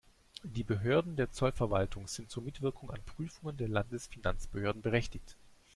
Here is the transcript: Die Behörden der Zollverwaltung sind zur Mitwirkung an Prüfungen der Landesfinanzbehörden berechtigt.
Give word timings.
Die 0.41 0.63
Behörden 0.63 1.15
der 1.15 1.31
Zollverwaltung 1.31 2.07
sind 2.07 2.31
zur 2.31 2.41
Mitwirkung 2.41 2.89
an 2.89 3.03
Prüfungen 3.05 3.55
der 3.57 3.67
Landesfinanzbehörden 3.67 4.81
berechtigt. 4.81 5.35